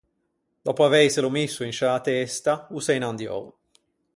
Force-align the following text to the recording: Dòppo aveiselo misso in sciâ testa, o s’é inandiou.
Dòppo 0.65 0.83
aveiselo 0.87 1.29
misso 1.35 1.61
in 1.67 1.73
sciâ 1.77 1.95
testa, 2.07 2.53
o 2.77 2.79
s’é 2.85 2.93
inandiou. 2.99 3.43